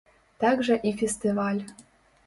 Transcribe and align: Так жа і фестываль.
Так 0.43 0.63
жа 0.69 0.79
і 0.91 0.95
фестываль. 1.03 1.63